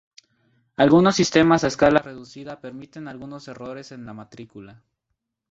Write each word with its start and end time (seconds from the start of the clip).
Algunos 0.77 1.15
sistemas 1.15 1.63
a 1.63 1.67
escala 1.67 1.99
reducida 1.99 2.59
permiten 2.59 3.07
algunos 3.07 3.47
errores 3.47 3.91
en 3.91 4.03
la 4.07 4.15
matrícula. 4.15 4.81